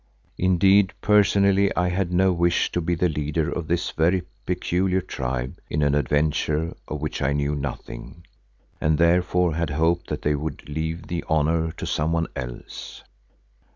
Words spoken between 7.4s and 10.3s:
nothing, and therefore had hoped that